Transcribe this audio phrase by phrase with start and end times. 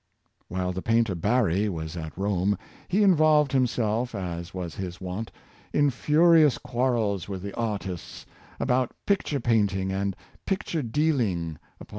[0.47, 2.57] While the painter Barry was at Rome,
[2.87, 5.31] he involved himself, as was his wont,
[5.73, 8.25] in furious quarrels with the artists
[8.59, 11.87] about picture painting and picture dealing, upon The Tyranny of Appetite.